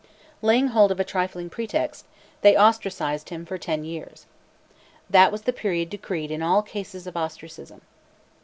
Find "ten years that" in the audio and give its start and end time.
3.59-5.31